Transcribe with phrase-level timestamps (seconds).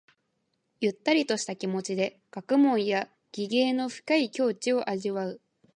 [0.79, 5.41] ゆったりとした気持ちで学問や技芸の深い境地を味わう。